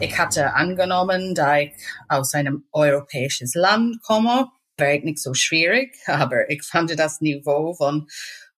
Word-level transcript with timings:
Ich 0.00 0.18
hatte 0.18 0.54
angenommen, 0.54 1.34
da 1.34 1.58
ich 1.58 1.72
aus 2.08 2.34
einem 2.34 2.64
europäischen 2.72 3.48
Land 3.52 4.02
komme, 4.02 4.48
wäre 4.78 4.96
ich 4.96 5.04
nicht 5.04 5.18
so 5.18 5.34
schwierig, 5.34 5.94
aber 6.06 6.48
ich 6.48 6.62
fand 6.62 6.98
das 6.98 7.20
Niveau 7.20 7.74
von 7.74 8.08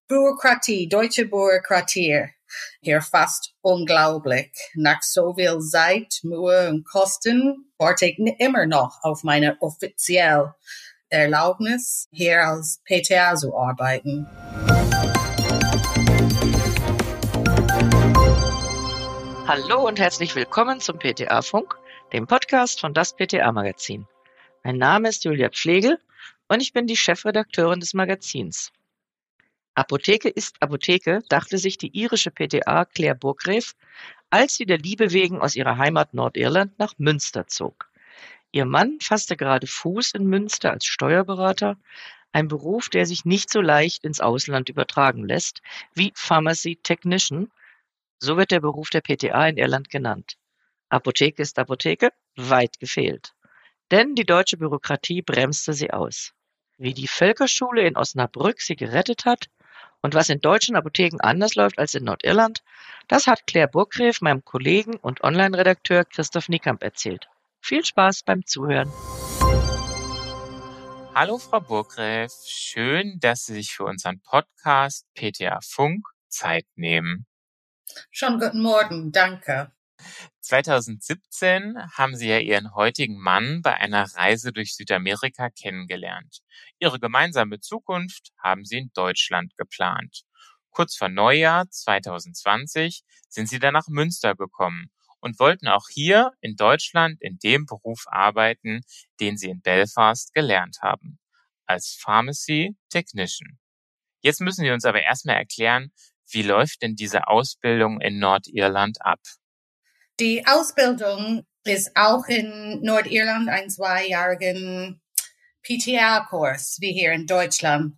Bürokratie, 0.06 0.88
deutsche 0.88 1.26
Bürokratie 1.26 2.28
hier 2.80 3.00
fast 3.00 3.54
unglaublich. 3.60 4.52
Nach 4.74 5.02
so 5.02 5.34
viel 5.34 5.59
Zeit, 5.59 6.20
Mühe 6.23 6.68
und 6.68 6.84
Kosten 6.86 7.72
warte 7.77 8.06
ich 8.06 8.18
immer 8.38 8.66
noch 8.66 9.00
auf 9.02 9.24
meine 9.24 9.56
offizielle 9.61 10.54
Erlaubnis, 11.09 12.06
hier 12.12 12.46
als 12.46 12.80
PTA 12.84 13.34
zu 13.34 13.56
arbeiten. 13.56 14.29
Hallo 19.45 19.88
und 19.88 19.98
herzlich 19.98 20.36
willkommen 20.36 20.78
zum 20.78 21.01
PTA-Funk, 21.01 21.77
dem 22.12 22.28
Podcast 22.28 22.80
von 22.80 22.95
das 22.95 23.16
PTA-Magazin. 23.16 24.06
Mein 24.62 24.78
Name 24.78 25.09
ist 25.09 25.24
Julia 25.24 25.48
Pflegel 25.51 25.98
und 26.46 26.62
ich 26.62 26.73
bin 26.73 26.87
die 26.87 26.96
Chefredakteurin 26.96 27.80
des 27.80 27.92
Magazins. 27.92 28.70
Apotheke 29.74 30.28
ist 30.28 30.62
Apotheke, 30.62 31.24
dachte 31.28 31.59
sich 31.59 31.77
die 31.77 31.91
irische 31.98 32.30
PTA 32.30 32.84
Claire 32.84 33.16
Burgreff, 33.16 33.74
als 34.30 34.55
sie 34.55 34.65
der 34.65 34.78
Liebe 34.78 35.10
wegen 35.10 35.41
aus 35.41 35.56
ihrer 35.56 35.77
Heimat 35.77 36.15
Nordirland 36.15 36.79
nach 36.79 36.95
Münster 36.98 37.48
zog. 37.48 37.90
Ihr 38.52 38.65
Mann 38.65 38.98
fasste 39.01 39.37
gerade 39.37 39.66
Fuß 39.66 40.12
in 40.15 40.27
Münster 40.27 40.70
als 40.70 40.84
Steuerberater, 40.84 41.77
ein 42.30 42.46
Beruf, 42.46 42.88
der 42.88 43.06
sich 43.06 43.24
nicht 43.24 43.51
so 43.51 43.60
leicht 43.60 44.04
ins 44.04 44.20
Ausland 44.20 44.68
übertragen 44.68 45.27
lässt 45.27 45.62
wie 45.95 46.12
Pharmacy 46.15 46.77
Technician, 46.77 47.51
so 48.22 48.36
wird 48.36 48.52
der 48.52 48.60
Beruf 48.60 48.90
der 48.90 49.00
PTA 49.00 49.48
in 49.48 49.56
Irland 49.56 49.90
genannt. 49.90 50.36
Apotheke 50.88 51.42
ist 51.42 51.58
Apotheke, 51.58 52.10
weit 52.36 52.79
gefehlt. 52.79 53.32
Denn 53.90 54.14
die 54.14 54.24
deutsche 54.24 54.59
Bürokratie 54.59 55.23
bremste 55.23 55.73
sie 55.73 55.90
aus. 55.90 56.32
Wie 56.79 56.95
die 56.95 57.09
Völkerschule 57.09 57.82
in 57.82 57.96
Osnabrück 57.96 58.60
sie 58.60 58.76
gerettet 58.76 59.24
hat 59.24 59.48
und 60.02 60.14
was 60.14 60.29
in 60.29 60.40
deutschen 60.40 60.76
Apotheken 60.76 61.18
anders 61.20 61.56
läuft 61.56 61.80
als 61.80 61.95
in 61.95 62.04
Nordirland, 62.04 62.62
das 63.09 63.26
hat 63.26 63.46
Claire 63.48 63.66
Burgreff 63.66 64.20
meinem 64.20 64.44
Kollegen 64.44 64.94
und 64.98 65.25
Online-Redakteur 65.25 66.04
Christoph 66.04 66.48
Niekamp 66.48 66.84
erzählt. 66.84 67.28
Viel 67.60 67.84
Spaß 67.84 68.22
beim 68.22 68.47
Zuhören. 68.47 68.92
Hallo 71.12 71.38
Frau 71.38 71.60
Burgreff, 71.60 72.32
schön, 72.47 73.19
dass 73.19 73.47
Sie 73.47 73.54
sich 73.54 73.72
für 73.72 73.84
unseren 73.84 74.20
Podcast 74.20 75.06
PTA 75.14 75.59
Funk 75.60 76.06
Zeit 76.28 76.66
nehmen. 76.76 77.26
Schon 78.10 78.38
guten 78.38 78.62
Morgen, 78.62 79.12
danke. 79.12 79.72
2017 80.41 81.78
haben 81.97 82.16
Sie 82.16 82.28
ja 82.28 82.38
Ihren 82.38 82.75
heutigen 82.75 83.19
Mann 83.19 83.62
bei 83.62 83.75
einer 83.75 84.04
Reise 84.15 84.53
durch 84.53 84.75
Südamerika 84.75 85.50
kennengelernt. 85.50 86.41
Ihre 86.78 86.98
gemeinsame 86.98 87.60
Zukunft 87.60 88.32
haben 88.43 88.65
Sie 88.65 88.78
in 88.78 88.91
Deutschland 88.94 89.56
geplant. 89.56 90.22
Kurz 90.70 90.97
vor 90.97 91.09
Neujahr 91.09 91.69
2020 91.70 93.03
sind 93.28 93.48
Sie 93.48 93.59
dann 93.59 93.75
nach 93.75 93.88
Münster 93.88 94.34
gekommen 94.34 94.91
und 95.20 95.38
wollten 95.38 95.69
auch 95.69 95.88
hier 95.88 96.32
in 96.41 96.56
Deutschland 96.56 97.20
in 97.20 97.38
dem 97.38 97.66
Beruf 97.66 98.04
arbeiten, 98.06 98.81
den 99.20 99.37
Sie 99.37 99.50
in 99.50 99.62
Belfast 99.62 100.34
gelernt 100.34 100.78
haben, 100.82 101.19
als 101.66 101.97
Pharmacy 102.00 102.76
Technician. 102.88 103.59
Jetzt 104.20 104.41
müssen 104.41 104.65
Sie 104.65 104.70
uns 104.70 104.84
aber 104.84 105.03
erstmal 105.03 105.37
erklären, 105.37 105.93
wie 106.33 106.43
läuft 106.43 106.83
denn 106.83 106.97
diese 106.97 107.28
Ausbildung 107.28 108.00
in 108.00 108.19
Nordirland 108.19 108.99
ab? 109.00 109.21
Die 110.21 110.47
Ausbildung 110.47 111.47
ist 111.65 111.93
auch 111.94 112.27
in 112.27 112.81
Nordirland 112.83 113.49
ein 113.49 113.71
zweijährigen 113.71 115.00
PTA-Kurs, 115.62 116.78
wie 116.81 116.92
hier 116.92 117.12
in 117.12 117.26
Deutschland. 117.26 117.94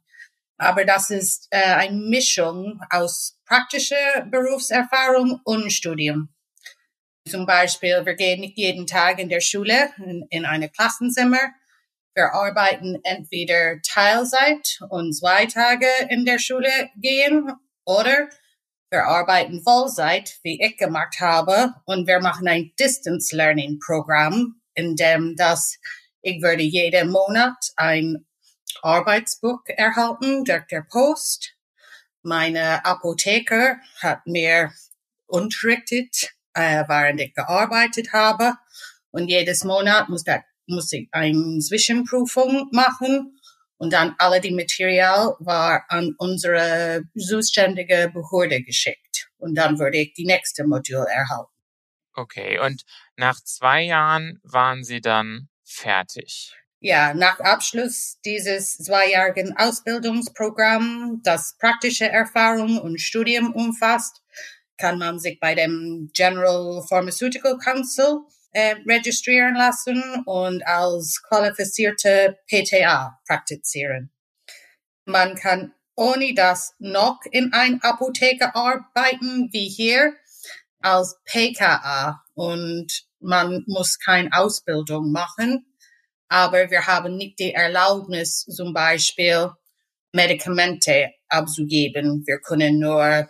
Aber 0.56 0.84
das 0.84 1.10
ist 1.10 1.48
äh, 1.50 1.58
eine 1.58 1.96
Mischung 1.96 2.80
aus 2.90 3.38
praktischer 3.46 4.26
Berufserfahrung 4.30 5.40
und 5.44 5.72
Studium. 5.72 6.28
Zum 7.28 7.46
Beispiel, 7.46 8.04
wir 8.04 8.14
gehen 8.14 8.40
nicht 8.40 8.56
jeden 8.56 8.86
Tag 8.86 9.18
in 9.18 9.28
der 9.28 9.40
Schule, 9.40 9.90
in, 9.98 10.26
in 10.30 10.44
eine 10.44 10.68
Klassenzimmer. 10.68 11.40
Wir 12.14 12.32
arbeiten 12.32 13.00
entweder 13.02 13.80
Teilzeit 13.82 14.78
und 14.90 15.14
zwei 15.14 15.46
Tage 15.46 15.86
in 16.10 16.24
der 16.24 16.38
Schule 16.38 16.70
gehen 16.96 17.50
oder 17.84 18.28
wir 18.90 19.04
arbeiten 19.06 19.62
Vollzeit, 19.62 20.38
wie 20.42 20.62
ich 20.62 20.76
gemacht 20.76 21.18
habe, 21.20 21.74
und 21.84 22.06
wir 22.06 22.20
machen 22.20 22.46
ein 22.46 22.72
Distance 22.78 23.34
Learning 23.34 23.80
Programm, 23.80 24.60
in 24.74 24.94
dem 24.94 25.34
das 25.36 25.78
ich 26.26 26.40
würde 26.40 26.62
jeden 26.62 27.10
Monat 27.10 27.56
ein 27.76 28.24
Arbeitsbuch 28.80 29.60
erhalten 29.66 30.44
durch 30.44 30.64
der 30.70 30.80
Post. 30.80 31.54
Meine 32.22 32.82
Apotheker 32.86 33.76
hat 34.00 34.26
mir 34.26 34.72
unterrichtet, 35.26 36.34
äh, 36.54 36.84
während 36.88 37.20
ich 37.20 37.34
gearbeitet 37.34 38.14
habe. 38.14 38.54
Und 39.10 39.28
jedes 39.28 39.64
Monat 39.64 40.08
muss, 40.08 40.24
da, 40.24 40.42
muss 40.66 40.92
ich 40.92 41.08
eine 41.12 41.58
Zwischenprüfung 41.58 42.68
machen 42.72 43.38
und 43.78 43.92
dann 43.92 44.14
alle 44.18 44.40
die 44.40 44.52
Material 44.54 45.36
war 45.40 45.84
an 45.88 46.14
unsere 46.18 47.02
zuständige 47.16 48.10
Behörde 48.12 48.62
geschickt. 48.62 49.28
Und 49.36 49.54
dann 49.56 49.78
würde 49.78 49.98
ich 49.98 50.14
die 50.14 50.26
nächste 50.26 50.66
Modul 50.66 51.04
erhalten. 51.06 51.50
Okay, 52.14 52.58
und 52.60 52.84
nach 53.16 53.40
zwei 53.42 53.82
Jahren 53.82 54.40
waren 54.44 54.84
Sie 54.84 55.00
dann 55.00 55.48
fertig? 55.64 56.54
Ja, 56.80 57.14
nach 57.14 57.40
Abschluss 57.40 58.18
dieses 58.24 58.76
zweijährigen 58.76 59.56
Ausbildungsprogramms, 59.56 61.20
das 61.22 61.56
praktische 61.58 62.08
Erfahrung 62.08 62.78
und 62.78 63.00
Studium 63.00 63.54
umfasst, 63.54 64.22
kann 64.76 64.98
man 64.98 65.18
sich 65.18 65.40
bei 65.40 65.54
dem 65.54 66.10
General 66.12 66.84
Pharmaceutical 66.86 67.58
Council 67.58 68.20
äh, 68.54 68.76
registrieren 68.88 69.56
lassen 69.56 70.22
und 70.26 70.66
als 70.66 71.22
qualifizierte 71.22 72.38
PTA 72.48 73.18
praktizieren. 73.26 74.10
Man 75.04 75.34
kann 75.34 75.74
ohne 75.96 76.34
das 76.34 76.74
noch 76.78 77.20
in 77.30 77.52
ein 77.52 77.82
Apotheke 77.82 78.54
arbeiten 78.54 79.48
wie 79.52 79.68
hier 79.68 80.14
als 80.80 81.18
PKA 81.24 82.22
und 82.34 83.06
man 83.20 83.64
muss 83.66 83.98
keine 83.98 84.30
Ausbildung 84.32 85.10
machen, 85.10 85.66
aber 86.28 86.70
wir 86.70 86.86
haben 86.86 87.16
nicht 87.16 87.38
die 87.38 87.54
Erlaubnis, 87.54 88.44
zum 88.44 88.72
Beispiel 88.72 89.50
Medikamente 90.12 91.12
abzugeben. 91.28 92.22
Wir 92.26 92.38
können 92.38 92.78
nur 92.78 93.28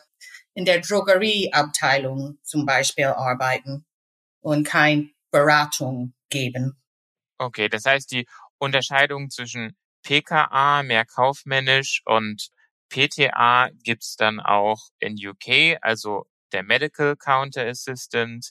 in 0.52 0.64
der 0.66 0.80
Drogerieabteilung 0.80 2.38
zum 2.42 2.66
Beispiel 2.66 3.06
arbeiten 3.06 3.86
und 4.40 4.66
kein 4.66 5.13
Beratung 5.34 6.14
geben. 6.30 6.80
Okay, 7.38 7.68
das 7.68 7.84
heißt, 7.86 8.12
die 8.12 8.28
Unterscheidung 8.58 9.30
zwischen 9.30 9.76
PKA, 10.04 10.84
mehr 10.84 11.04
kaufmännisch 11.04 12.02
und 12.04 12.50
PTA 12.88 13.70
gibt's 13.82 14.14
dann 14.14 14.38
auch 14.38 14.80
in 15.00 15.16
UK, 15.16 15.76
also 15.80 16.26
der 16.52 16.62
Medical 16.62 17.16
Counter 17.16 17.66
Assistant 17.66 18.50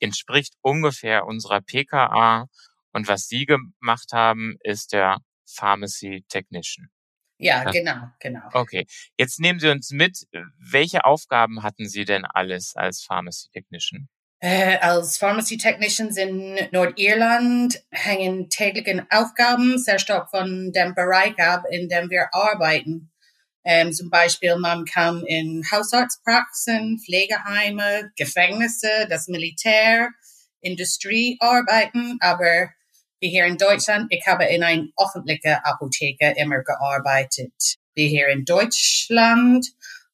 entspricht 0.00 0.52
ungefähr 0.60 1.24
unserer 1.24 1.62
PKA 1.62 2.46
und 2.92 3.08
was 3.08 3.26
Sie 3.28 3.46
gemacht 3.46 4.12
haben, 4.12 4.58
ist 4.60 4.92
der 4.92 5.16
Pharmacy 5.46 6.26
Technician. 6.28 6.90
Ja, 7.38 7.64
das, 7.64 7.72
genau, 7.72 8.08
genau. 8.20 8.50
Okay, 8.52 8.86
jetzt 9.16 9.40
nehmen 9.40 9.60
Sie 9.60 9.70
uns 9.70 9.92
mit, 9.92 10.26
welche 10.58 11.06
Aufgaben 11.06 11.62
hatten 11.62 11.88
Sie 11.88 12.04
denn 12.04 12.26
alles 12.26 12.76
als 12.76 13.02
Pharmacy 13.02 13.48
Technician? 13.48 14.10
Äh, 14.40 14.78
als 14.78 15.18
Pharmacy 15.18 15.56
Technicians 15.56 16.16
in 16.16 16.56
Nordirland 16.70 17.82
hängen 17.90 18.48
täglichen 18.48 19.04
Aufgaben 19.10 19.78
sehr 19.78 19.98
stark 19.98 20.30
von 20.30 20.70
dem 20.72 20.94
Bereich 20.94 21.36
ab, 21.40 21.64
in 21.70 21.88
dem 21.88 22.08
wir 22.08 22.28
arbeiten. 22.32 23.10
Ähm, 23.64 23.92
zum 23.92 24.10
Beispiel, 24.10 24.56
man 24.56 24.84
kann 24.84 25.24
in 25.26 25.64
Hausarztpraxen, 25.72 27.00
Pflegeheime, 27.04 28.12
Gefängnisse, 28.16 29.08
das 29.10 29.26
Militär, 29.26 30.10
Industrie 30.60 31.36
arbeiten, 31.40 32.18
aber 32.20 32.70
wie 33.20 33.30
hier 33.30 33.46
in 33.46 33.58
Deutschland, 33.58 34.06
ich 34.10 34.24
habe 34.28 34.44
in 34.44 34.62
einer 34.62 34.86
öffentlichen 34.96 35.56
Apotheke 35.64 36.34
immer 36.36 36.62
gearbeitet. 36.62 37.52
Wie 37.94 38.06
hier 38.06 38.28
in 38.28 38.44
Deutschland 38.44 39.66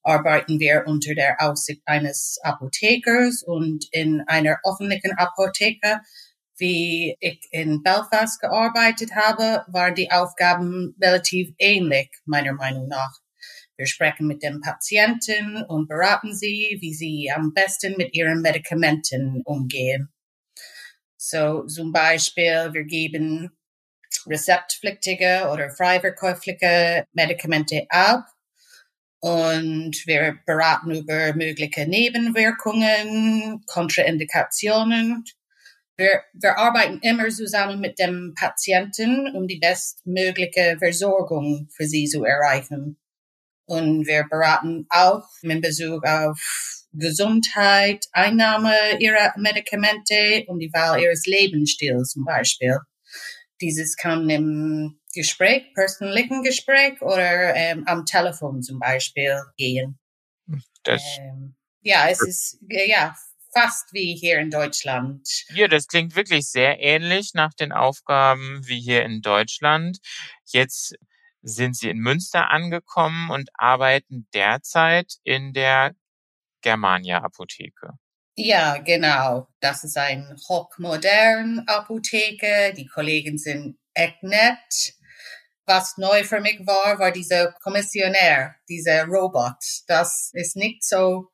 arbeiten 0.05 0.61
wir 0.61 0.85
unter 0.87 1.15
der 1.15 1.41
Aufsicht 1.41 1.83
eines 1.87 2.39
Apothekers 2.43 3.43
und 3.43 3.87
in 3.91 4.23
einer 4.27 4.59
öffentlichen 4.65 5.12
Apotheke. 5.17 6.01
Wie 6.56 7.17
ich 7.19 7.49
in 7.51 7.83
Belfast 7.83 8.41
gearbeitet 8.41 9.12
habe, 9.17 9.65
waren 9.67 9.97
die 9.97 10.12
Aufgaben 10.12 10.95
relativ 11.03 11.53
ähnlich, 11.59 12.11
meiner 12.27 12.53
Meinung 12.53 12.87
nach. 12.87 13.11
Wir 13.77 13.87
sprechen 13.87 14.29
mit 14.29 14.45
den 14.45 14.61
Patienten 14.61 15.65
und 15.67 15.89
beraten 15.89 16.33
sie, 16.33 16.79
wie 16.81 16.95
sie 16.95 17.33
am 17.35 17.53
besten 17.53 17.97
mit 17.97 18.15
ihren 18.15 18.41
Medikamenten 18.41 19.43
umgehen. 19.45 20.12
So 21.17 21.67
zum 21.67 21.91
Beispiel, 21.91 22.71
wir 22.73 22.85
geben 22.85 23.51
rezeptpflichtige 24.27 25.49
oder 25.53 25.71
freiverkäufliche 25.71 27.05
Medikamente 27.12 27.87
ab 27.89 28.33
und 29.25 30.06
wir 30.06 30.38
beraten 30.44 30.94
über 30.94 31.32
mögliche 31.32 31.87
Nebenwirkungen, 31.87 33.65
Kontraindikationen. 33.65 35.25
Wir, 35.97 36.21
wir 36.35 36.59
arbeiten 36.59 36.99
immer 37.00 37.31
zusammen 37.31 37.81
mit 37.81 37.99
dem 37.99 38.35
Patienten, 38.38 39.35
um 39.35 39.47
die 39.49 39.59
bestmögliche 39.59 40.76
Versorgung 40.79 41.71
für 41.75 41.87
sie 41.87 42.05
zu 42.05 42.23
erreichen. 42.23 42.99
Und 43.65 44.06
wir 44.06 44.26
beraten 44.29 44.85
auch 44.91 45.27
in 45.41 45.62
Bezug 45.62 46.05
auf 46.05 46.85
Gesundheit, 46.93 48.05
Einnahme 48.12 48.75
ihrer 48.99 49.32
Medikamente 49.38 50.44
und 50.49 50.59
die 50.59 50.73
Wahl 50.75 51.00
ihres 51.00 51.25
Lebensstils 51.25 52.11
zum 52.11 52.27
Beispiel. 52.27 52.77
Dieses 53.62 53.97
kann 53.97 54.29
im 54.29 55.00
Gespräch, 55.14 55.72
persönlichen 55.75 56.43
Gespräch 56.43 57.00
oder 57.00 57.55
ähm, 57.55 57.84
am 57.87 58.05
Telefon 58.05 58.62
zum 58.62 58.78
Beispiel 58.78 59.40
gehen. 59.56 59.99
Das, 60.82 61.02
ähm, 61.19 61.55
ja, 61.81 62.08
es 62.08 62.20
ist 62.20 62.58
ja 62.69 63.14
fast 63.55 63.93
wie 63.93 64.16
hier 64.16 64.38
in 64.40 64.50
Deutschland. 64.50 65.28
Ja, 65.55 65.69
das 65.69 65.87
klingt 65.87 66.16
wirklich 66.16 66.50
sehr 66.50 66.81
ähnlich 66.81 67.32
nach 67.34 67.55
den 67.55 67.72
Aufgaben 67.72 68.66
wie 68.66 68.81
hier 68.81 69.05
in 69.05 69.22
Deutschland. 69.22 69.99
Jetzt 70.46 70.94
sind 71.43 71.76
Sie 71.76 71.90
in 71.90 71.99
Münster 71.99 72.50
angekommen 72.50 73.31
und 73.31 73.50
arbeiten 73.55 74.26
derzeit 74.34 75.14
in 75.22 75.52
der 75.52 75.94
Germania 76.62 77.22
Apotheke. 77.22 77.99
Ja, 78.37 78.78
genau. 78.78 79.46
Das 79.60 79.84
ist 79.84 79.96
ein 79.96 80.37
hochmodern 80.49 81.64
Apotheke. 81.67 82.75
Die 82.76 82.87
Kollegen 82.87 83.38
sind 83.38 83.78
echt 83.93 84.22
nett. 84.22 84.94
Was 85.66 85.96
neu 85.96 86.25
für 86.25 86.40
mich 86.40 86.61
war, 86.66 86.99
war 86.99 87.11
dieser 87.11 87.52
Kommissionär, 87.62 88.56
dieser 88.69 89.05
Robot. 89.06 89.56
Das 89.87 90.31
ist 90.34 90.56
nicht 90.56 90.84
so 90.84 91.31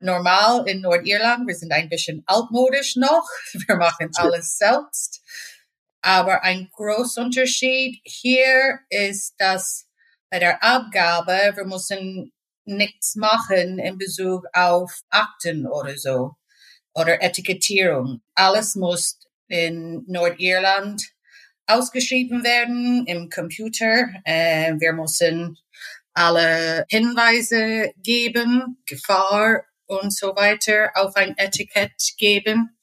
normal 0.00 0.68
in 0.68 0.80
Nordirland. 0.80 1.46
Wir 1.46 1.54
sind 1.54 1.72
ein 1.72 1.88
bisschen 1.88 2.22
altmodisch 2.26 2.96
noch. 2.96 3.28
Wir 3.52 3.76
machen 3.76 4.10
alles 4.16 4.58
selbst. 4.58 5.22
Aber 6.02 6.42
ein 6.42 6.68
großer 6.72 7.22
Unterschied 7.22 8.00
hier 8.04 8.80
ist, 8.88 9.34
dass 9.38 9.86
bei 10.30 10.38
der 10.38 10.62
Abgabe, 10.62 11.52
wir 11.54 11.66
müssen 11.66 12.32
nichts 12.64 13.16
machen 13.16 13.78
in 13.78 13.98
Bezug 13.98 14.46
auf 14.52 15.00
Akten 15.10 15.66
oder 15.66 15.98
so 15.98 16.36
oder 16.94 17.22
Etikettierung. 17.22 18.22
Alles 18.34 18.76
muss 18.76 19.18
in 19.48 20.04
Nordirland 20.06 21.02
ausgeschrieben 21.66 22.44
werden 22.44 23.06
im 23.06 23.30
Computer. 23.30 24.08
Äh, 24.24 24.74
wir 24.78 24.92
müssen 24.92 25.56
alle 26.12 26.84
Hinweise 26.88 27.92
geben, 28.02 28.78
Gefahr 28.86 29.64
und 29.86 30.16
so 30.16 30.36
weiter 30.36 30.90
auf 30.94 31.16
ein 31.16 31.36
Etikett 31.36 31.92
geben. 32.18 32.76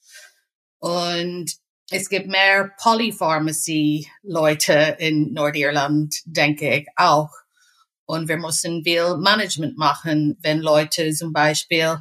Und 0.80 1.52
es 1.90 2.10
gibt 2.10 2.28
mehr 2.28 2.72
Polypharmacy-Leute 2.82 4.98
in 5.00 5.32
Nordirland, 5.34 6.16
denke 6.26 6.76
ich 6.76 6.86
auch. 6.96 7.30
Und 8.06 8.28
wir 8.28 8.38
müssen 8.38 8.84
viel 8.84 9.16
Management 9.18 9.78
machen, 9.78 10.38
wenn 10.42 10.60
Leute 10.60 11.14
zum 11.14 11.32
Beispiel 11.34 11.98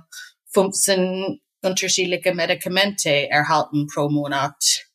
15 0.53 1.41
unterschiedliche 1.63 2.35
Medikamente 2.35 3.31
erhalten 3.31 3.87
pro 3.87 4.09
Monat. 4.09 4.86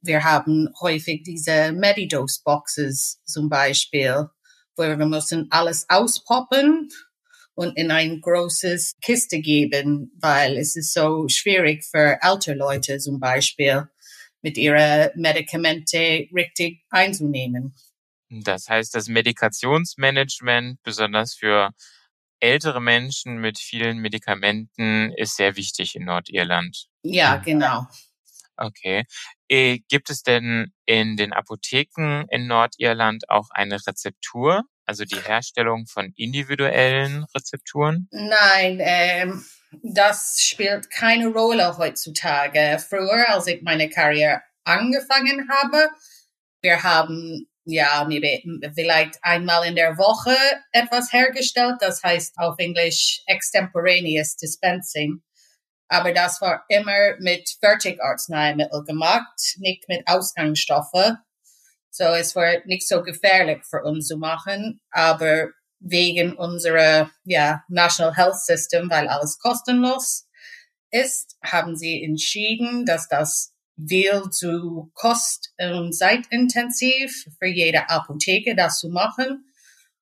Wir 0.00 0.24
haben 0.24 0.68
häufig 0.80 1.22
diese 1.24 1.72
Medidose-Boxes 1.72 3.20
zum 3.24 3.48
Beispiel, 3.48 4.28
wo 4.76 4.82
wir 4.82 4.96
müssen 5.06 5.48
alles 5.50 5.86
auspoppen 5.88 6.88
und 7.54 7.76
in 7.76 7.90
ein 7.90 8.20
großes 8.20 8.96
Kiste 9.02 9.40
geben, 9.40 10.12
weil 10.20 10.56
es 10.56 10.76
ist 10.76 10.94
so 10.94 11.26
schwierig 11.28 11.84
für 11.84 12.18
ältere 12.22 12.54
Leute 12.54 12.98
zum 12.98 13.18
Beispiel 13.18 13.88
mit 14.42 14.56
ihre 14.56 15.12
Medikamente 15.16 16.28
richtig 16.32 16.84
einzunehmen. 16.90 17.74
Das 18.30 18.68
heißt, 18.68 18.94
das 18.94 19.08
Medikationsmanagement, 19.08 20.82
besonders 20.82 21.34
für 21.34 21.70
ältere 22.40 22.80
Menschen 22.80 23.38
mit 23.38 23.58
vielen 23.58 23.98
Medikamenten, 23.98 25.12
ist 25.16 25.36
sehr 25.36 25.56
wichtig 25.56 25.96
in 25.96 26.04
Nordirland. 26.04 26.86
Ja, 27.02 27.36
genau. 27.36 27.86
Okay. 28.58 29.04
Äh, 29.48 29.78
gibt 29.88 30.10
es 30.10 30.22
denn 30.22 30.72
in 30.84 31.16
den 31.16 31.32
Apotheken 31.32 32.26
in 32.30 32.46
Nordirland 32.46 33.30
auch 33.30 33.48
eine 33.50 33.76
Rezeptur, 33.86 34.64
also 34.84 35.04
die 35.04 35.20
Herstellung 35.20 35.86
von 35.86 36.12
individuellen 36.16 37.24
Rezepturen? 37.34 38.08
Nein, 38.10 38.78
ähm, 38.80 39.44
das 39.82 40.40
spielt 40.40 40.90
keine 40.90 41.28
Rolle 41.28 41.78
heutzutage. 41.78 42.78
Früher, 42.86 43.28
als 43.28 43.46
ich 43.46 43.62
meine 43.62 43.88
Karriere 43.88 44.42
angefangen 44.64 45.48
habe, 45.50 45.88
wir 46.62 46.82
haben 46.82 47.46
ja, 47.64 48.08
vielleicht 48.74 49.18
einmal 49.22 49.68
in 49.68 49.76
der 49.76 49.98
Woche 49.98 50.36
etwas 50.72 51.12
hergestellt. 51.12 51.76
Das 51.80 52.02
heißt 52.02 52.38
auf 52.38 52.58
Englisch 52.58 53.22
extemporaneous 53.26 54.36
dispensing. 54.36 55.22
Aber 55.88 56.12
das 56.12 56.40
war 56.40 56.64
immer 56.68 57.16
mit 57.18 57.48
Fertigarzneimittel 57.60 58.84
gemacht, 58.84 59.56
nicht 59.56 59.88
mit 59.88 60.06
Ausgangsstoffe. 60.06 61.14
So, 61.90 62.04
es 62.04 62.36
war 62.36 62.64
nicht 62.66 62.86
so 62.86 63.02
gefährlich 63.02 63.64
für 63.68 63.82
uns 63.82 64.06
zu 64.06 64.18
machen, 64.18 64.80
aber 64.90 65.48
wegen 65.80 66.34
unserer, 66.36 67.10
ja, 67.24 67.64
National 67.68 68.14
Health 68.14 68.40
System, 68.44 68.90
weil 68.90 69.08
alles 69.08 69.38
kostenlos 69.38 70.28
ist, 70.90 71.36
haben 71.42 71.76
sie 71.76 72.02
entschieden, 72.02 72.84
dass 72.84 73.08
das 73.08 73.54
viel 73.86 74.30
zu 74.30 74.90
kost- 74.94 75.52
und 75.58 75.92
zeitintensiv 75.92 77.26
für 77.38 77.46
jede 77.46 77.88
Apotheke 77.88 78.56
das 78.56 78.78
zu 78.78 78.88
machen. 78.88 79.44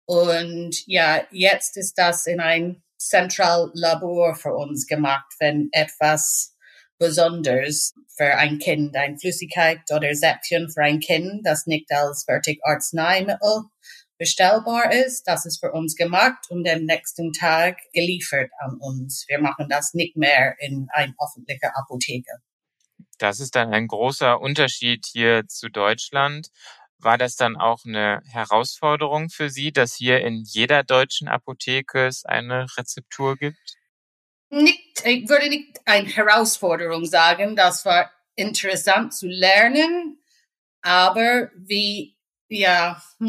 Und 0.06 0.86
ja, 0.86 1.22
jetzt 1.30 1.76
ist 1.76 1.98
das 1.98 2.26
in 2.26 2.40
ein 2.40 2.82
Zentrallabor 3.08 4.34
für 4.34 4.54
uns 4.54 4.86
gemacht, 4.86 5.32
wenn 5.38 5.68
etwas 5.72 6.54
besonders 6.98 7.92
für 8.16 8.36
ein 8.36 8.58
Kind, 8.58 8.96
ein 8.96 9.18
Flüssigkeit 9.18 9.80
oder 9.94 10.14
Säpfchen 10.14 10.68
für 10.70 10.82
ein 10.82 11.00
Kind, 11.00 11.46
das 11.46 11.66
nicht 11.66 11.90
als 11.92 12.24
Fertigarzneimittel 12.24 13.64
bestellbar 14.18 14.92
ist. 14.92 15.22
Das 15.28 15.46
ist 15.46 15.60
für 15.60 15.72
uns 15.72 15.94
gemacht 15.94 16.50
und 16.50 16.68
am 16.68 16.84
nächsten 16.84 17.32
Tag 17.32 17.78
geliefert 17.92 18.50
an 18.58 18.76
uns. 18.80 19.24
Wir 19.28 19.40
machen 19.40 19.68
das 19.68 19.94
nicht 19.94 20.16
mehr 20.16 20.56
in 20.58 20.88
ein 20.92 21.14
öffentlicher 21.22 21.76
Apotheke. 21.76 22.42
Das 23.18 23.40
ist 23.40 23.54
dann 23.54 23.72
ein 23.72 23.86
großer 23.86 24.40
Unterschied 24.40 25.06
hier 25.06 25.46
zu 25.48 25.68
Deutschland. 25.68 26.48
War 27.00 27.16
das 27.16 27.36
dann 27.36 27.56
auch 27.56 27.84
eine 27.84 28.22
Herausforderung 28.26 29.30
für 29.30 29.50
Sie, 29.50 29.70
dass 29.72 29.94
hier 29.94 30.20
in 30.20 30.42
jeder 30.44 30.82
deutschen 30.82 31.28
Apotheke 31.28 32.06
es 32.06 32.24
eine 32.24 32.66
Rezeptur 32.76 33.36
gibt? 33.36 33.76
Nicht, 34.50 35.04
ich 35.04 35.28
würde 35.28 35.48
nicht 35.48 35.78
eine 35.84 36.08
Herausforderung 36.08 37.04
sagen. 37.04 37.54
Das 37.54 37.84
war 37.84 38.10
interessant 38.34 39.14
zu 39.14 39.28
lernen. 39.28 40.20
Aber 40.80 41.50
wie, 41.54 42.16
ja, 42.48 43.00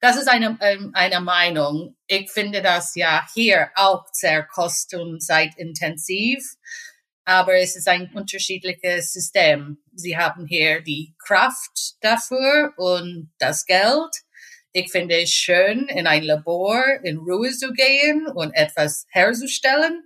das 0.00 0.16
ist 0.16 0.28
eine, 0.28 0.58
ähm, 0.60 0.90
eine 0.94 1.20
Meinung. 1.20 1.96
Ich 2.06 2.30
finde 2.30 2.62
das 2.62 2.94
ja 2.94 3.26
hier 3.34 3.70
auch 3.74 4.04
sehr 4.12 4.44
kost- 4.44 4.94
und 4.94 5.22
zeitintensiv 5.22 6.44
aber 7.30 7.54
es 7.60 7.76
ist 7.76 7.86
ein 7.86 8.10
unterschiedliches 8.12 9.12
System. 9.12 9.78
Sie 9.94 10.18
haben 10.18 10.46
hier 10.48 10.80
die 10.80 11.14
Kraft 11.16 11.94
dafür 12.00 12.72
und 12.76 13.30
das 13.38 13.66
Geld. 13.66 14.10
Ich 14.72 14.90
finde 14.90 15.14
es 15.14 15.30
schön, 15.30 15.86
in 15.86 16.08
ein 16.08 16.24
Labor 16.24 16.82
in 17.04 17.18
Ruhe 17.18 17.52
zu 17.52 17.72
gehen 17.72 18.26
und 18.34 18.50
etwas 18.54 19.06
herzustellen. 19.10 20.02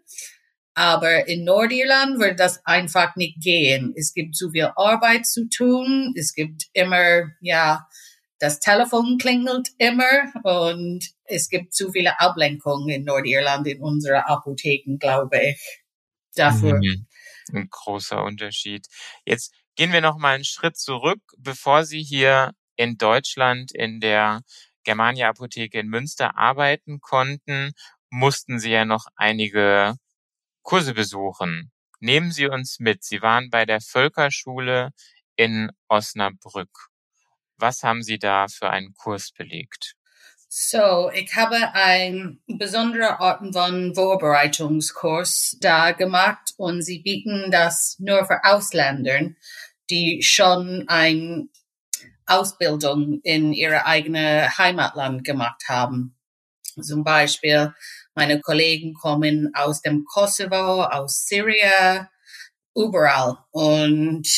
Aber 0.75 1.27
in 1.27 1.45
Nordirland 1.45 2.21
wird 2.21 2.39
das 2.41 2.61
einfach 2.67 3.17
nicht 3.17 3.41
gehen. 3.41 3.95
Es 3.97 4.13
gibt 4.13 4.37
zu 4.37 4.51
viel 4.51 4.71
Arbeit 4.77 5.25
zu 5.25 5.49
tun. 5.49 6.13
Es 6.19 6.35
gibt 6.35 6.65
immer, 6.75 7.31
ja, 7.41 7.87
das 8.39 8.61
Telefon 8.61 9.17
klingelt 9.17 9.71
immer 9.79 10.31
und 10.43 11.03
es 11.25 11.49
gibt 11.49 11.73
zu 11.73 11.91
viele 11.91 12.21
Ablenkungen 12.21 12.91
in 12.91 13.05
Nordirland 13.05 13.67
in 13.67 13.81
unseren 13.81 14.25
Apotheken, 14.27 14.99
glaube 14.99 15.41
ich. 15.43 15.81
Dafür. 16.35 16.75
Mhm 16.75 17.07
ein 17.53 17.69
großer 17.71 18.23
Unterschied. 18.25 18.87
Jetzt 19.25 19.55
gehen 19.77 19.93
wir 19.93 20.01
noch 20.01 20.19
mal 20.19 20.35
einen 20.35 20.45
Schritt 20.45 20.77
zurück, 20.77 21.21
bevor 21.39 21.85
Sie 21.85 22.03
hier 22.03 22.53
in 22.77 22.97
Deutschland 22.99 23.73
in 23.73 24.01
der 24.01 24.43
Germania 24.85 25.29
Apotheke 25.31 25.79
in 25.81 25.89
Münster 25.89 26.37
arbeiten 26.37 27.01
konnten, 27.01 27.73
mussten 28.11 28.59
Sie 28.59 28.71
ja 28.71 28.85
noch 28.85 29.07
einige 29.17 29.95
Kurse 30.63 30.95
besuchen, 30.95 31.71
Nehmen 32.01 32.33
Sie 32.33 32.47
uns 32.47 32.81
mit. 32.81 33.03
Sie 33.03 33.23
waren 33.23 33.49
bei 33.49 33.65
der 33.65 33.81
Völkerschule 33.81 34.91
in 35.37 35.71
Osnabrück. 35.89 36.91
Was 37.57 37.83
haben 37.83 38.03
Sie 38.03 38.19
da 38.19 38.49
für 38.49 38.71
einen 38.71 38.95
Kurs 38.95 39.33
belegt? 39.33 39.95
So, 40.57 41.11
ich 41.13 41.35
habe 41.35 41.57
ein 41.75 42.39
besondere 42.47 43.19
Arten 43.19 43.53
von 43.53 43.93
Vorbereitungskurs 43.93 45.57
da 45.61 45.91
gemacht 45.91 46.55
und 46.57 46.81
sie 46.83 47.01
bieten 47.01 47.51
das 47.51 47.97
nur 47.99 48.25
für 48.25 48.39
Ausländer, 48.45 49.31
die 49.91 50.23
schon 50.23 50.85
ein 50.87 51.49
Ausbildung 52.27 53.19
in 53.25 53.53
ihre 53.53 53.85
eigene 53.87 54.57
Heimatland 54.57 55.25
gemacht 55.25 55.61
haben. 55.67 56.17
Zum 56.81 57.03
Beispiel, 57.03 57.75
meine 58.15 58.41
Kollegen 58.41 58.95
kommen 58.95 59.51
aus 59.55 59.83
dem 59.83 60.05
Kosovo, 60.05 60.85
aus 60.85 61.27
Syrien, 61.27 62.07
überall 62.77 63.39
und 63.51 64.29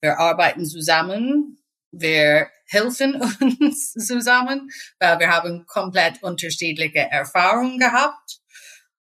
wir 0.00 0.16
arbeiten 0.16 0.64
zusammen. 0.64 1.58
Wir 1.90 2.46
helfen 2.70 3.20
uns 3.60 3.92
zusammen, 3.92 4.70
weil 4.98 5.18
wir 5.18 5.28
haben 5.28 5.66
komplett 5.66 6.22
unterschiedliche 6.22 7.10
Erfahrungen 7.10 7.78
gehabt. 7.78 8.38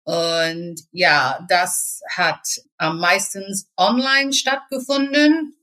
Und 0.03 0.81
ja, 0.91 1.43
das 1.49 2.01
hat 2.15 2.47
am 2.77 2.99
meisten 2.99 3.43
online 3.75 4.33
stattgefunden. 4.33 5.55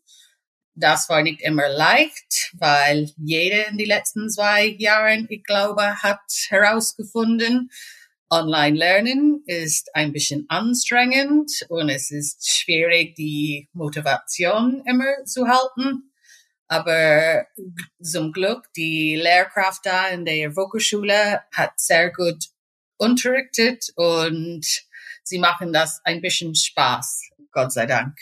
Das 0.74 1.08
war 1.08 1.22
nicht 1.22 1.42
immer 1.42 1.68
leicht, 1.68 2.50
weil 2.54 3.12
jeder 3.18 3.68
in 3.68 3.78
den 3.78 3.86
letzten 3.86 4.28
zwei 4.30 4.66
Jahren, 4.66 5.26
ich 5.30 5.44
glaube, 5.44 6.02
hat 6.02 6.22
herausgefunden, 6.48 7.70
online 8.30 8.76
lernen 8.76 9.42
ist 9.46 9.94
ein 9.94 10.12
bisschen 10.12 10.46
anstrengend 10.48 11.52
und 11.68 11.90
es 11.90 12.10
ist 12.10 12.50
schwierig, 12.50 13.14
die 13.14 13.68
Motivation 13.74 14.82
immer 14.86 15.24
zu 15.26 15.46
halten. 15.46 16.11
Aber 16.68 17.46
zum 18.02 18.32
Glück, 18.32 18.72
die 18.74 19.16
Lehrkraft 19.16 19.84
da 19.84 20.08
in 20.08 20.24
der 20.24 20.52
Volksschule 20.52 21.42
hat 21.52 21.72
sehr 21.76 22.10
gut 22.10 22.46
unterrichtet 22.96 23.92
und 23.96 24.64
sie 25.22 25.38
machen 25.38 25.72
das 25.72 26.00
ein 26.04 26.20
bisschen 26.20 26.54
Spaß, 26.54 27.30
Gott 27.50 27.72
sei 27.72 27.86
Dank. 27.86 28.16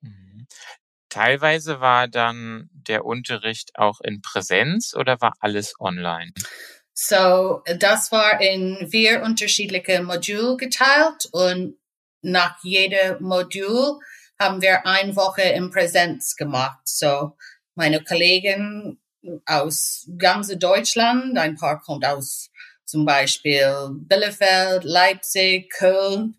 Mhm. 0.00 0.46
Teilweise 1.08 1.80
war 1.80 2.06
dann 2.08 2.68
der 2.72 3.04
Unterricht 3.04 3.72
auch 3.74 4.00
in 4.00 4.20
Präsenz 4.20 4.94
oder 4.94 5.20
war 5.20 5.34
alles 5.40 5.74
online? 5.80 6.32
So, 6.92 7.62
das 7.78 8.12
war 8.12 8.40
in 8.40 8.88
vier 8.88 9.22
unterschiedliche 9.22 10.02
Module 10.02 10.56
geteilt 10.56 11.28
und 11.32 11.76
nach 12.22 12.62
jedem 12.62 13.22
Modul 13.22 13.98
haben 14.38 14.62
wir 14.62 14.86
eine 14.86 15.14
Woche 15.16 15.42
in 15.42 15.70
Präsenz 15.70 16.36
gemacht. 16.36 16.80
So, 16.84 17.36
meine 17.74 18.02
Kollegen 18.02 18.98
aus 19.46 20.08
ganz 20.18 20.48
Deutschland, 20.58 21.38
ein 21.38 21.56
paar 21.56 21.80
kommt 21.80 22.04
aus 22.04 22.50
zum 22.84 23.04
Beispiel 23.04 23.88
Bielefeld, 23.92 24.84
Leipzig, 24.84 25.70
Köln. 25.70 26.36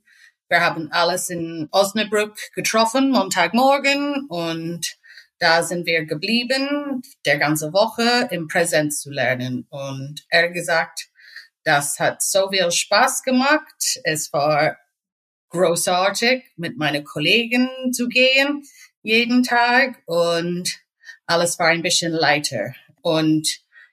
Wir 0.47 0.61
haben 0.61 0.91
alles 0.91 1.29
in 1.29 1.67
Osnabrück 1.71 2.37
getroffen, 2.53 3.09
Montagmorgen, 3.11 4.27
und 4.29 4.95
da 5.39 5.63
sind 5.63 5.85
wir 5.85 6.05
geblieben, 6.05 7.01
der 7.25 7.37
ganze 7.39 7.73
Woche 7.73 8.29
im 8.31 8.47
Präsenz 8.47 9.01
zu 9.01 9.11
lernen. 9.11 9.67
Und 9.69 10.23
er 10.29 10.49
gesagt, 10.49 11.09
das 11.63 11.99
hat 11.99 12.21
so 12.21 12.49
viel 12.49 12.71
Spaß 12.71 13.23
gemacht. 13.23 13.99
Es 14.03 14.31
war 14.31 14.77
großartig, 15.49 16.43
mit 16.55 16.77
meinen 16.77 17.03
Kollegen 17.03 17.69
zu 17.91 18.07
gehen, 18.07 18.63
jeden 19.01 19.43
Tag. 19.43 20.01
Und 20.05 20.84
alles 21.27 21.60
war 21.60 21.67
ein 21.67 21.82
bisschen 21.82 22.12
leichter. 22.12 22.74
Und 23.01 23.48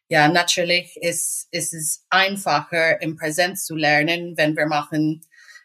ja, 0.08 0.28
natürlich 0.28 0.96
ist, 0.96 1.48
ist 1.50 1.72
es 1.72 2.04
einfacher, 2.10 3.00
im 3.00 3.16
Präsenz 3.16 3.64
zu 3.64 3.76
lernen, 3.76 4.36
wenn 4.36 4.56
wir 4.56 4.66
machen 4.66 5.22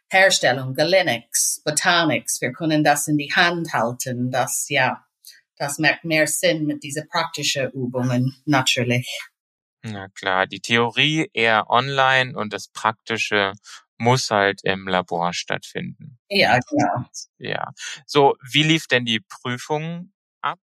Herstellung, 0.10 0.74
Linux, 0.76 1.62
Botanics. 1.66 2.40
Wir 2.40 2.54
können 2.54 2.84
das 2.84 3.08
in 3.08 3.18
die 3.18 3.34
Hand 3.34 3.74
halten. 3.74 4.32
Das, 4.32 4.68
ja, 4.70 5.06
das 5.58 5.80
macht 5.80 6.06
mehr 6.06 6.28
Sinn 6.28 6.66
mit 6.66 6.84
diesen 6.84 7.08
praktischen 7.10 7.72
Übungen, 7.72 8.36
natürlich. 8.46 9.10
Na 9.82 10.08
klar, 10.10 10.48
die 10.48 10.62
Theorie 10.62 11.30
eher 11.34 11.70
online 11.70 12.38
und 12.38 12.54
das 12.54 12.70
Praktische 12.70 13.54
muss 13.98 14.30
halt 14.30 14.62
im 14.64 14.88
Labor 14.88 15.34
stattfinden. 15.34 16.20
Ja, 16.30 16.60
klar. 16.60 17.10
Ja. 17.38 17.72
So, 18.06 18.36
wie 18.52 18.64
lief 18.64 18.88
denn 18.88 19.06
die 19.06 19.20
Prüfung 19.20 20.12
ab? 20.42 20.60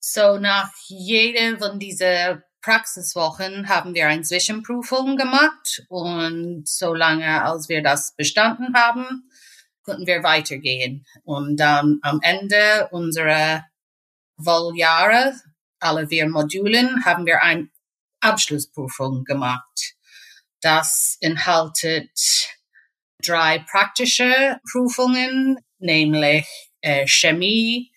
So 0.00 0.38
nach 0.38 0.70
jeder 0.86 1.58
von 1.58 1.78
dieser 1.78 2.42
Praxiswochen 2.62 3.68
haben 3.68 3.94
wir 3.94 4.08
eine 4.08 4.22
Zwischenprüfung 4.22 5.16
gemacht 5.16 5.82
und 5.88 6.68
solange 6.68 7.42
als 7.42 7.68
wir 7.68 7.82
das 7.82 8.14
bestanden 8.16 8.74
haben, 8.74 9.30
konnten 9.82 10.06
wir 10.06 10.22
weitergehen. 10.22 11.06
Und 11.24 11.56
dann 11.56 11.98
am 12.02 12.20
Ende 12.22 12.88
unserer 12.90 13.64
Volljahre, 14.36 15.34
alle 15.80 16.08
vier 16.08 16.28
Modulen, 16.28 17.04
haben 17.04 17.26
wir 17.26 17.42
eine 17.42 17.68
Abschlussprüfung 18.20 19.24
gemacht. 19.24 19.94
Das 20.60 21.16
enthaltet 21.20 22.10
drei 23.24 23.60
praktische 23.60 24.60
Prüfungen, 24.70 25.58
nämlich 25.78 26.46
äh, 26.80 27.06
Chemie, 27.06 27.92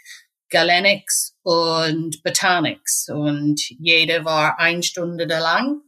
Galenics 0.52 1.36
und 1.44 2.22
Botanics 2.24 3.08
und 3.10 3.62
jede 3.80 4.26
war 4.26 4.60
eine 4.60 4.84
Stunde 4.84 5.26
lang 5.26 5.82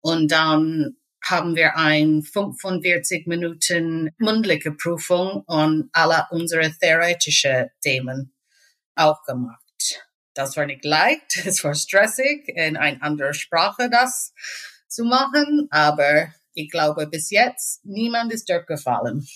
und 0.00 0.30
dann 0.30 0.96
haben 1.24 1.54
wir 1.54 1.76
ein 1.76 2.22
45 2.22 3.26
Minuten 3.26 4.10
mündliche 4.18 4.72
Prüfung 4.72 5.44
und 5.46 5.88
alle 5.92 6.26
unsere 6.30 6.70
theoretischen 6.78 7.68
Themen 7.80 8.34
auch 8.96 9.22
gemacht. 9.24 9.60
Das 10.34 10.56
war 10.56 10.66
nicht 10.66 10.84
leicht, 10.84 11.36
es 11.46 11.62
war 11.62 11.74
stressig, 11.74 12.48
in 12.48 12.76
eine 12.76 13.00
andere 13.02 13.34
Sprache 13.34 13.88
das 13.88 14.34
zu 14.88 15.04
machen, 15.04 15.68
aber 15.70 16.26
ich 16.54 16.70
glaube 16.70 17.06
bis 17.06 17.30
jetzt 17.30 17.84
niemand 17.84 18.32
ist 18.32 18.48
durchgefallen. 18.48 19.26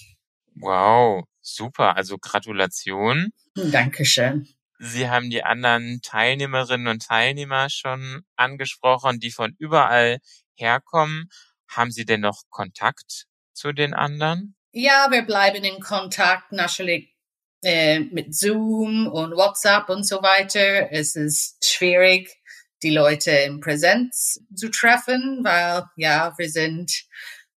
Wow, 0.57 1.25
super, 1.41 1.97
also 1.97 2.19
Gratulation. 2.19 3.31
Dankeschön. 3.55 4.49
Sie 4.79 5.09
haben 5.09 5.31
die 5.31 5.43
anderen 5.43 6.01
Teilnehmerinnen 6.03 6.89
und 6.89 7.03
Teilnehmer 7.03 7.71
schon 7.71 8.23
angesprochen, 8.37 9.21
die 9.21 9.31
von 9.31 9.55
überall 9.59 10.19
herkommen. 10.55 11.29
Haben 11.69 11.91
Sie 11.91 12.05
denn 12.05 12.21
noch 12.21 12.43
Kontakt 12.51 13.27
zu 13.53 13.73
den 13.73 13.95
anderen? 13.95 14.55
Ja, 14.73 15.09
wir 15.11 15.23
bleiben 15.23 15.65
in 15.65 15.81
Kontakt 15.81 16.53
natürlich 16.53 17.15
äh, 17.63 18.01
mit 18.01 18.35
Zoom 18.35 19.07
und 19.07 19.33
WhatsApp 19.33 19.89
und 19.89 20.05
so 20.05 20.23
weiter. 20.23 20.93
Es 20.93 21.17
ist 21.17 21.65
schwierig, 21.67 22.37
die 22.83 22.91
Leute 22.91 23.31
in 23.31 23.61
Präsenz 23.61 24.41
zu 24.55 24.71
treffen, 24.71 25.41
weil 25.43 25.85
ja, 25.97 26.35
wir 26.37 26.51
sind 26.51 27.07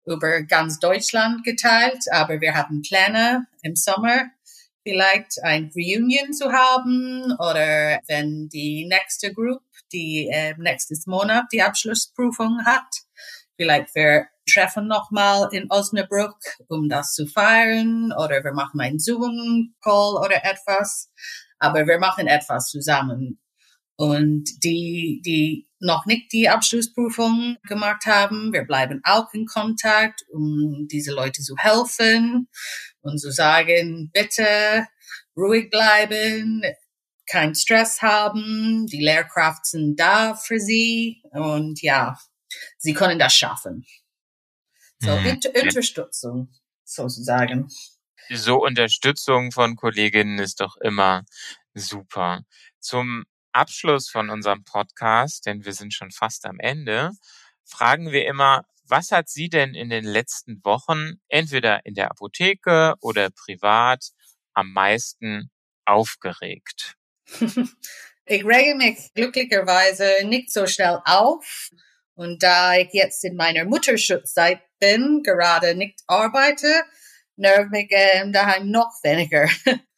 über 0.06 0.44
ganz 0.44 0.80
Deutschland 0.80 1.44
geteilt, 1.44 2.06
aber 2.12 2.40
wir 2.40 2.54
haben 2.54 2.82
Pläne 2.82 3.48
im 3.62 3.76
Sommer 3.76 4.30
vielleicht 4.88 5.44
ein 5.44 5.70
Reunion 5.76 6.32
zu 6.32 6.52
haben 6.52 7.34
oder 7.40 8.00
wenn 8.08 8.48
die 8.48 8.88
nächste 8.90 9.34
Group, 9.34 9.62
die 9.92 10.30
äh, 10.32 10.54
nächstes 10.58 11.08
Monat 11.08 11.46
die 11.52 11.62
Abschlussprüfung 11.62 12.66
hat, 12.66 12.88
vielleicht 13.58 13.94
wir 13.96 14.28
treffen 14.50 14.88
nochmal 14.88 15.50
in 15.52 15.70
Osnabrück, 15.70 16.38
um 16.70 16.88
das 16.88 17.14
zu 17.14 17.28
feiern 17.28 18.14
oder 18.14 18.46
wir 18.46 18.54
machen 18.54 18.80
einen 18.80 19.00
Zoom-Call 19.00 20.16
oder 20.24 20.46
etwas. 20.46 21.12
Aber 21.60 21.86
wir 21.86 22.00
machen 22.00 22.28
etwas 22.28 22.70
zusammen. 22.70 23.42
Und 23.98 24.64
die, 24.64 25.22
die 25.26 25.68
noch 25.80 26.06
nicht 26.06 26.32
die 26.32 26.50
Abschlussprüfung 26.50 27.58
gemacht 27.64 28.06
haben, 28.06 28.54
wir 28.54 28.64
bleiben 28.64 29.02
auch 29.04 29.34
in 29.34 29.46
Kontakt, 29.48 30.24
um 30.32 30.88
diese 30.90 31.14
Leute 31.14 31.42
zu 31.42 31.56
helfen 31.58 32.48
und 33.02 33.20
zu 33.20 33.32
sagen, 33.32 34.12
bitte 34.14 34.88
ruhig 35.36 35.70
bleiben, 35.72 36.62
kein 37.26 37.56
Stress 37.56 38.02
haben, 38.02 38.86
die 38.88 39.02
Lehrkraft 39.02 39.66
sind 39.66 40.00
da 40.00 40.36
für 40.36 40.60
sie 40.60 41.22
und 41.32 41.82
ja, 41.82 42.18
sie 42.78 42.94
können 42.94 43.20
das 43.20 43.34
schaffen. 43.34 43.86
So, 45.00 45.16
mhm. 45.16 45.40
Unterstützung 45.64 46.50
sozusagen. 46.84 47.68
So 48.30 48.64
Unterstützung 48.64 49.52
von 49.52 49.76
Kolleginnen 49.76 50.40
ist 50.40 50.62
doch 50.62 50.78
immer 50.78 51.24
super. 51.74 52.44
Zum 52.80 53.26
Abschluss 53.58 54.10
von 54.10 54.30
unserem 54.30 54.64
Podcast, 54.64 55.46
denn 55.46 55.66
wir 55.66 55.74
sind 55.74 55.94
schon 55.94 56.12
fast 56.12 56.46
am 56.46 56.60
Ende, 56.60 57.12
fragen 57.66 58.12
wir 58.12 58.26
immer, 58.28 58.64
was 58.84 59.12
hat 59.12 59.30
sie 59.30 59.50
denn 59.50 59.74
in 59.74 59.90
den 59.90 60.06
letzten 60.06 60.64
Wochen 60.64 61.20
entweder 61.28 61.86
in 61.86 61.94
der 61.96 62.12
Apotheke 62.12 62.96
oder 63.02 63.30
privat 63.32 64.12
am 64.54 64.72
meisten 64.72 65.50
aufgeregt? 65.86 66.96
ich 68.26 68.46
rege 68.46 68.76
mich 68.76 69.12
glücklicherweise 69.14 70.26
nicht 70.26 70.52
so 70.54 70.68
schnell 70.68 71.02
auf. 71.06 71.72
Und 72.14 72.42
da 72.44 72.76
ich 72.76 72.90
jetzt 72.94 73.24
in 73.26 73.36
meiner 73.36 73.66
Mutterschutzzeit 73.66 74.62
bin, 74.80 75.22
gerade 75.24 75.76
nicht 75.76 76.02
arbeite, 76.08 76.84
nervt 77.36 77.72
mich 77.72 77.88
ähm, 77.92 78.32
daheim 78.32 78.70
noch 78.70 78.92
weniger. 79.04 79.50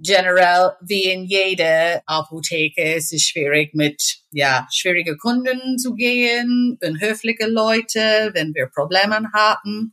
Generell, 0.00 0.72
wie 0.80 1.04
in 1.04 1.24
jeder 1.24 2.02
Apotheke, 2.06 2.94
ist 2.94 3.12
es 3.12 3.22
schwierig 3.22 3.74
mit, 3.74 4.18
ja, 4.30 4.68
schwierige 4.70 5.16
Kunden 5.16 5.76
zu 5.78 5.94
gehen, 5.94 6.78
unhöfliche 6.80 7.46
Leute, 7.46 8.30
wenn 8.32 8.54
wir 8.54 8.66
Probleme 8.66 9.28
haben. 9.34 9.92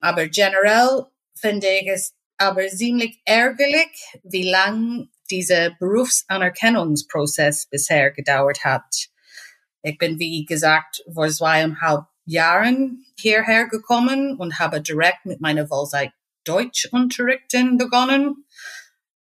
Aber 0.00 0.28
generell 0.28 1.06
finde 1.34 1.66
ich 1.66 1.88
es 1.88 2.14
aber 2.38 2.68
ziemlich 2.68 3.20
ärgerlich, 3.24 3.90
wie 4.22 4.48
lang 4.48 5.08
dieser 5.30 5.70
Berufsanerkennungsprozess 5.70 7.66
bisher 7.66 8.12
gedauert 8.12 8.64
hat. 8.64 9.08
Ich 9.82 9.98
bin, 9.98 10.18
wie 10.18 10.44
gesagt, 10.44 11.02
vor 11.12 11.28
zweieinhalb 11.28 12.04
Jahren 12.24 13.04
hierher 13.18 13.66
gekommen 13.66 14.36
und 14.36 14.58
habe 14.58 14.80
direkt 14.80 15.26
mit 15.26 15.40
meiner 15.40 15.68
Wohlseite 15.70 16.12
Deutschunterrichten 16.44 17.76
begonnen, 17.76 18.45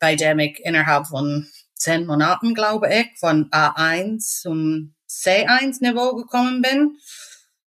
bei 0.02 0.16
dem 0.16 0.40
ich 0.40 0.58
innerhalb 0.64 1.06
von 1.06 1.48
zehn 1.76 2.06
Monaten, 2.06 2.54
glaube 2.54 2.92
ich, 2.92 3.16
von 3.20 3.48
A1 3.50 4.40
zum 4.42 4.96
C1-Niveau 5.08 6.16
gekommen 6.16 6.60
bin. 6.60 6.96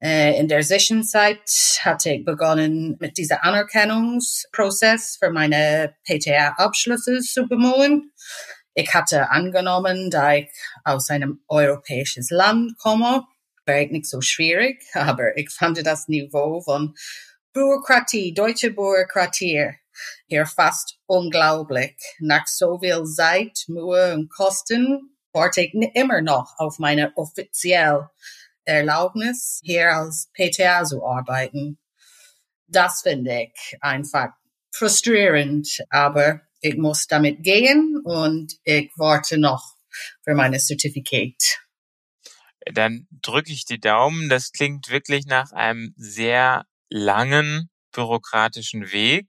Äh, 0.01 0.39
in 0.39 0.47
der 0.47 0.61
Zwischenzeit 0.61 1.41
hatte 1.81 2.11
ich 2.11 2.23
begonnen, 2.23 2.95
mit 3.01 3.17
diesem 3.17 3.39
Anerkennungsprozess 3.41 5.17
für 5.19 5.31
meine 5.31 5.97
PTA-Abschlüsse 6.07 7.19
zu 7.19 7.45
bemühen. 7.45 8.13
Ich 8.73 8.93
hatte 8.93 9.29
angenommen, 9.29 10.09
da 10.09 10.35
ich 10.35 10.49
aus 10.85 11.09
einem 11.09 11.43
europäischen 11.49 12.23
Land 12.29 12.77
komme, 12.77 13.25
wäre 13.65 13.83
ich 13.83 13.91
nicht 13.91 14.05
so 14.05 14.21
schwierig, 14.21 14.81
aber 14.93 15.37
ich 15.37 15.49
fand 15.49 15.85
das 15.85 16.07
Niveau 16.07 16.61
von 16.61 16.95
Bürokratie, 17.51 18.33
deutsche 18.33 18.71
Bürokratie 18.71 19.73
hier 20.27 20.45
fast 20.45 20.99
unglaublich. 21.05 21.95
Nach 22.19 22.47
so 22.47 22.79
viel 22.79 23.03
Zeit, 23.05 23.65
Mühe 23.67 24.13
und 24.13 24.29
Kosten 24.29 25.17
warte 25.31 25.61
ich 25.61 25.73
immer 25.73 26.21
noch 26.21 26.53
auf 26.57 26.79
meine 26.79 27.11
offizielle 27.15 28.09
Erlaubnis, 28.65 29.59
hier 29.63 29.95
als 29.95 30.29
PTA 30.33 30.85
zu 30.85 31.05
arbeiten. 31.05 31.79
Das 32.67 33.01
finde 33.01 33.43
ich 33.43 33.77
einfach 33.81 34.29
frustrierend, 34.71 35.83
aber 35.89 36.41
ich 36.61 36.77
muss 36.77 37.07
damit 37.07 37.43
gehen 37.43 37.99
und 38.03 38.53
ich 38.63 38.91
warte 38.95 39.37
noch 39.37 39.75
für 40.23 40.33
meine 40.33 40.59
Zertifikat. 40.59 41.59
Dann 42.71 43.07
drücke 43.11 43.51
ich 43.51 43.65
die 43.65 43.79
Daumen. 43.79 44.29
Das 44.29 44.51
klingt 44.51 44.89
wirklich 44.89 45.25
nach 45.25 45.51
einem 45.51 45.93
sehr 45.97 46.65
langen 46.89 47.69
bürokratischen 47.91 48.91
Weg. 48.91 49.27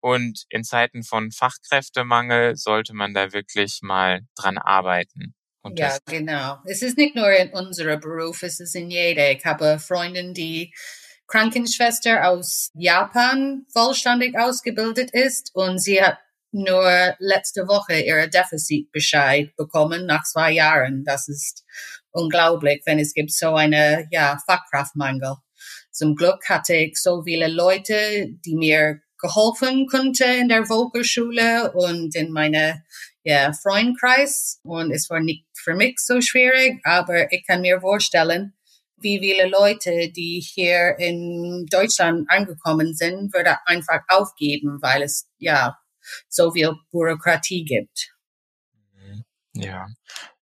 Und 0.00 0.44
in 0.50 0.64
Zeiten 0.64 1.02
von 1.02 1.32
Fachkräftemangel 1.32 2.56
sollte 2.56 2.94
man 2.94 3.14
da 3.14 3.32
wirklich 3.32 3.80
mal 3.82 4.20
dran 4.36 4.58
arbeiten. 4.58 5.34
Und 5.62 5.78
ja, 5.78 5.96
genau. 6.06 6.58
Es 6.64 6.82
ist 6.82 6.96
nicht 6.96 7.16
nur 7.16 7.28
in 7.30 7.50
unserem 7.50 7.98
Beruf, 7.98 8.42
es 8.42 8.60
ist 8.60 8.76
in 8.76 8.88
jeder. 8.88 9.32
Ich 9.32 9.44
habe 9.44 9.80
Freundin, 9.80 10.32
die 10.32 10.72
Krankenschwester 11.26 12.28
aus 12.28 12.70
Japan 12.74 13.66
vollständig 13.72 14.38
ausgebildet 14.38 15.10
ist 15.12 15.50
und 15.54 15.80
sie 15.80 16.00
hat 16.00 16.18
nur 16.52 17.16
letzte 17.18 17.66
Woche 17.66 18.00
ihre 18.00 18.28
Defizitbescheid 18.28 19.54
bekommen 19.56 20.06
nach 20.06 20.22
zwei 20.22 20.52
Jahren. 20.52 21.04
Das 21.04 21.28
ist 21.28 21.64
unglaublich, 22.10 22.82
wenn 22.86 22.98
es 22.98 23.12
gibt 23.12 23.32
so 23.32 23.54
eine 23.54 24.06
ja, 24.10 24.38
Fachkraftmangel. 24.46 25.34
Zum 25.90 26.14
Glück 26.14 26.48
hatte 26.48 26.74
ich 26.74 26.96
so 27.00 27.22
viele 27.24 27.48
Leute, 27.48 28.28
die 28.44 28.54
mir 28.54 29.00
geholfen 29.26 29.86
konnte 29.86 30.24
in 30.24 30.48
der 30.48 30.64
Volksschule 30.66 31.72
und 31.72 32.14
in 32.14 32.32
meine 32.32 32.84
ja, 33.22 33.52
Freundkreis. 33.52 34.60
Und 34.62 34.92
es 34.92 35.10
war 35.10 35.20
nicht 35.20 35.46
für 35.54 35.74
mich 35.74 35.98
so 35.98 36.20
schwierig, 36.20 36.80
aber 36.84 37.32
ich 37.32 37.44
kann 37.46 37.62
mir 37.62 37.80
vorstellen, 37.80 38.54
wie 38.98 39.18
viele 39.18 39.48
Leute, 39.48 40.10
die 40.12 40.40
hier 40.40 40.96
in 40.98 41.66
Deutschland 41.70 42.30
angekommen 42.30 42.94
sind, 42.94 43.32
würde 43.34 43.56
einfach 43.66 44.00
aufgeben, 44.08 44.78
weil 44.80 45.02
es 45.02 45.28
ja 45.38 45.76
so 46.28 46.52
viel 46.52 46.72
Bürokratie 46.90 47.64
gibt. 47.64 48.14
Mhm. 48.94 49.24
Ja, 49.54 49.86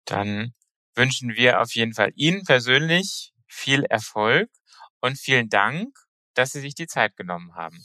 dann 0.04 0.54
wünschen 0.94 1.36
wir 1.36 1.60
auf 1.60 1.72
jeden 1.74 1.94
Fall 1.94 2.12
Ihnen 2.16 2.44
persönlich 2.44 3.32
viel 3.46 3.84
Erfolg 3.84 4.50
und 5.00 5.18
vielen 5.18 5.48
Dank, 5.48 5.96
dass 6.34 6.52
Sie 6.52 6.60
sich 6.60 6.74
die 6.74 6.86
Zeit 6.86 7.16
genommen 7.16 7.54
haben. 7.54 7.84